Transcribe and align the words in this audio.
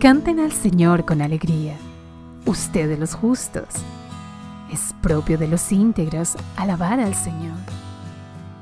Canten 0.00 0.40
al 0.40 0.52
Señor 0.52 1.06
con 1.06 1.22
alegría, 1.22 1.74
ustedes 2.44 2.98
los 2.98 3.14
justos. 3.14 3.64
Es 4.70 4.94
propio 5.00 5.38
de 5.38 5.48
los 5.48 5.72
íntegros 5.72 6.36
alabar 6.58 7.00
al 7.00 7.14
Señor. 7.14 7.56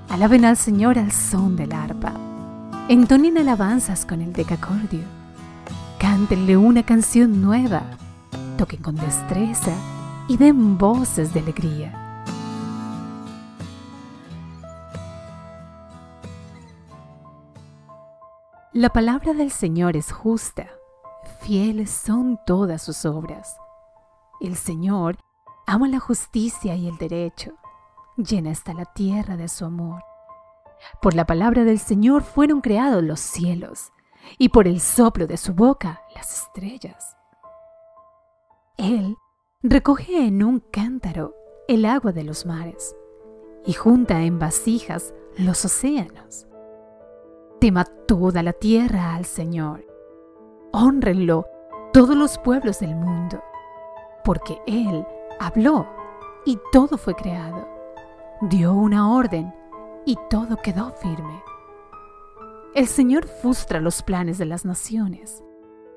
Alaben 0.08 0.44
al 0.44 0.56
Señor 0.56 0.96
al 0.96 1.10
son 1.10 1.56
del 1.56 1.72
arpa. 1.72 2.12
Entonen 2.88 3.36
alabanzas 3.36 4.06
con 4.06 4.20
el 4.20 4.32
decacordio. 4.32 5.02
Cántenle 5.98 6.56
una 6.56 6.84
canción 6.84 7.42
nueva. 7.42 7.82
Toquen 8.56 8.80
con 8.80 8.94
destreza 8.94 9.72
y 10.28 10.36
den 10.36 10.78
voces 10.78 11.34
de 11.34 11.40
alegría. 11.40 12.00
La 18.72 18.90
palabra 18.90 19.32
del 19.34 19.50
Señor 19.50 19.96
es 19.96 20.12
justa, 20.12 20.68
fieles 21.44 21.90
son 21.90 22.40
todas 22.46 22.80
sus 22.80 23.04
obras. 23.04 23.58
El 24.40 24.56
Señor 24.56 25.18
ama 25.66 25.88
la 25.88 26.00
justicia 26.00 26.74
y 26.74 26.88
el 26.88 26.96
derecho, 26.96 27.52
llena 28.16 28.50
está 28.50 28.72
la 28.72 28.86
tierra 28.86 29.36
de 29.36 29.48
su 29.48 29.66
amor. 29.66 30.02
Por 31.02 31.14
la 31.14 31.26
palabra 31.26 31.64
del 31.64 31.78
Señor 31.78 32.22
fueron 32.22 32.62
creados 32.62 33.02
los 33.02 33.20
cielos, 33.20 33.92
y 34.38 34.48
por 34.48 34.66
el 34.66 34.80
soplo 34.80 35.26
de 35.26 35.36
su 35.36 35.52
boca 35.52 36.00
las 36.14 36.44
estrellas. 36.44 37.14
Él 38.78 39.16
recoge 39.62 40.26
en 40.26 40.42
un 40.42 40.60
cántaro 40.60 41.34
el 41.68 41.84
agua 41.84 42.12
de 42.12 42.24
los 42.24 42.46
mares, 42.46 42.96
y 43.66 43.74
junta 43.74 44.22
en 44.22 44.38
vasijas 44.38 45.12
los 45.36 45.62
océanos. 45.64 46.46
Tema 47.60 47.84
toda 47.84 48.42
la 48.42 48.54
tierra 48.54 49.14
al 49.14 49.26
Señor. 49.26 49.93
Honrenlo 50.76 51.46
todos 51.92 52.16
los 52.16 52.36
pueblos 52.36 52.80
del 52.80 52.96
mundo, 52.96 53.40
porque 54.24 54.60
Él 54.66 55.06
habló 55.38 55.86
y 56.44 56.58
todo 56.72 56.98
fue 56.98 57.14
creado. 57.14 57.68
Dio 58.40 58.72
una 58.72 59.14
orden 59.14 59.54
y 60.04 60.18
todo 60.28 60.56
quedó 60.56 60.90
firme. 60.90 61.40
El 62.74 62.88
Señor 62.88 63.28
frustra 63.28 63.78
los 63.78 64.02
planes 64.02 64.36
de 64.38 64.46
las 64.46 64.64
naciones, 64.64 65.44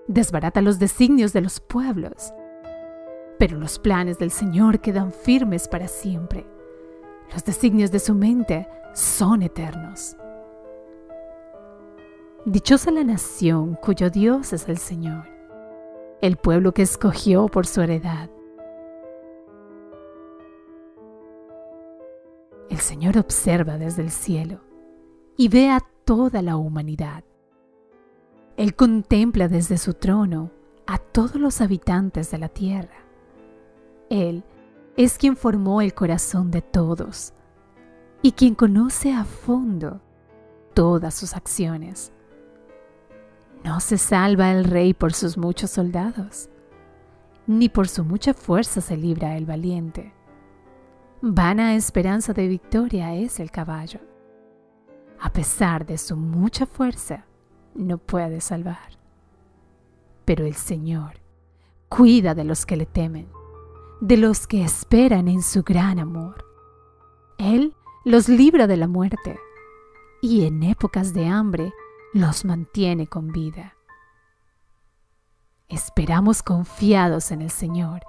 desbarata 0.06 0.62
los 0.62 0.78
designios 0.78 1.34
de 1.34 1.42
los 1.42 1.60
pueblos, 1.60 2.32
pero 3.40 3.58
los 3.58 3.80
planes 3.80 4.20
del 4.20 4.30
Señor 4.30 4.80
quedan 4.80 5.12
firmes 5.12 5.68
para 5.68 5.88
siempre. 5.88 6.46
Los 7.34 7.44
designios 7.44 7.90
de 7.90 7.98
su 8.00 8.14
mente 8.14 8.70
son 8.94 9.42
eternos. 9.42 10.16
Dichosa 12.50 12.92
la 12.92 13.04
nación 13.04 13.76
cuyo 13.76 14.10
Dios 14.10 14.54
es 14.54 14.70
el 14.70 14.78
Señor, 14.78 15.26
el 16.22 16.38
pueblo 16.38 16.74
que 16.74 16.82
escogió 16.82 17.48
por 17.48 17.68
su 17.68 17.82
heredad. 17.82 18.30
El 22.70 22.78
Señor 22.78 23.18
observa 23.18 23.78
desde 23.78 24.02
el 24.02 24.12
cielo 24.12 24.62
y 25.36 25.50
ve 25.50 25.70
a 25.72 25.82
toda 26.06 26.42
la 26.42 26.56
humanidad. 26.56 27.26
Él 28.56 28.76
contempla 28.76 29.50
desde 29.50 29.78
su 29.78 29.94
trono 29.96 30.52
a 30.86 31.00
todos 31.00 31.36
los 31.36 31.60
habitantes 31.60 32.32
de 32.32 32.38
la 32.38 32.48
tierra. 32.48 33.04
Él 34.10 34.46
es 34.96 35.18
quien 35.18 35.36
formó 35.36 35.82
el 35.82 35.94
corazón 35.94 36.50
de 36.50 36.62
todos 36.62 37.34
y 38.22 38.32
quien 38.32 38.56
conoce 38.56 39.12
a 39.12 39.26
fondo 39.26 40.00
todas 40.74 41.14
sus 41.14 41.36
acciones. 41.36 42.14
No 43.68 43.82
se 43.82 43.98
salva 43.98 44.54
el 44.54 44.64
rey 44.64 44.94
por 44.94 45.12
sus 45.12 45.38
muchos 45.38 45.72
soldados, 45.72 46.48
ni 47.48 47.68
por 47.68 47.90
su 47.90 48.06
mucha 48.06 48.34
fuerza 48.34 48.80
se 48.80 48.96
libra 48.96 49.36
el 49.36 49.46
valiente. 49.46 50.14
Vana 51.22 51.76
esperanza 51.76 52.32
de 52.32 52.48
victoria 52.48 53.14
es 53.14 53.42
el 53.42 53.52
caballo. 53.52 54.00
A 55.20 55.34
pesar 55.34 55.86
de 55.86 55.98
su 55.98 56.16
mucha 56.16 56.66
fuerza, 56.66 57.26
no 57.76 57.98
puede 57.98 58.40
salvar. 58.40 58.98
Pero 60.24 60.46
el 60.46 60.56
Señor 60.56 61.20
cuida 61.90 62.34
de 62.36 62.46
los 62.46 62.66
que 62.66 62.78
le 62.78 62.86
temen, 62.86 63.28
de 64.00 64.16
los 64.16 64.48
que 64.48 64.64
esperan 64.64 65.28
en 65.28 65.42
su 65.42 65.64
gran 65.64 66.00
amor. 66.00 66.46
Él 67.38 67.76
los 68.06 68.30
libra 68.30 68.66
de 68.66 68.78
la 68.78 68.88
muerte 68.88 69.38
y 70.22 70.46
en 70.46 70.64
épocas 70.64 71.14
de 71.14 71.28
hambre 71.28 71.74
los 72.14 72.46
mantiene 72.46 73.08
con 73.08 73.32
vida. 73.32 73.76
Esperamos 75.68 76.44
confiados 76.44 77.32
en 77.32 77.42
el 77.42 77.52
Señor. 77.52 78.02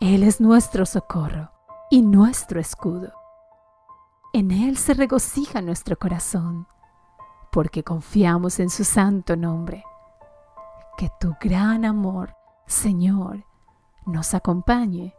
Él 0.00 0.24
es 0.24 0.40
nuestro 0.40 0.84
socorro 0.84 1.52
y 1.90 2.02
nuestro 2.02 2.58
escudo. 2.60 3.12
En 4.32 4.50
Él 4.50 4.76
se 4.76 4.94
regocija 4.94 5.60
nuestro 5.60 5.96
corazón, 5.96 6.66
porque 7.52 7.84
confiamos 7.84 8.58
en 8.58 8.70
su 8.70 8.82
santo 8.82 9.36
nombre. 9.36 9.84
Que 10.96 11.10
tu 11.20 11.36
gran 11.40 11.84
amor, 11.84 12.34
Señor, 12.66 13.44
nos 14.06 14.34
acompañe, 14.34 15.14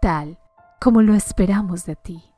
tal 0.00 0.38
como 0.80 1.00
lo 1.00 1.14
esperamos 1.14 1.86
de 1.86 1.96
ti. 1.96 2.31